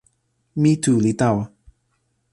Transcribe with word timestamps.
mi 0.61 0.71
tu 0.83 0.93
li 1.03 1.11
tawa. 1.19 1.43